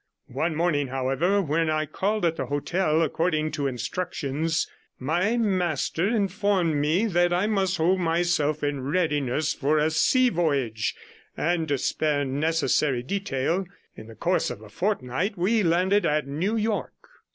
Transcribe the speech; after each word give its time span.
One 0.33 0.55
morning, 0.55 0.87
however, 0.87 1.43
when 1.43 1.69
I 1.69 1.85
called 1.85 2.25
at 2.25 2.35
the 2.35 2.47
hotel 2.47 3.03
according 3.03 3.51
to 3.51 3.67
instructions, 3.67 4.67
my 4.97 5.37
master 5.37 6.07
informed 6.07 6.77
me 6.77 7.05
that 7.05 7.31
I 7.31 7.45
must 7.45 7.77
hold 7.77 7.99
myself 7.99 8.63
in 8.63 8.81
readiness 8.81 9.53
for 9.53 9.77
a 9.77 9.91
sea 9.91 10.29
voyage, 10.29 10.95
and, 11.37 11.67
to 11.67 11.77
spare 11.77 12.25
necessary 12.25 13.03
detail, 13.03 13.67
in 13.95 14.07
the 14.07 14.15
course 14.15 14.49
of 14.49 14.61
a 14.63 14.69
fortnight 14.69 15.37
we 15.37 15.61
landed 15.61 16.03
at 16.03 16.25
New 16.25 16.55
York. 16.57 16.95